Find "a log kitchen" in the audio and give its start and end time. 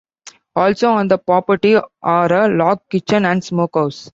2.33-3.23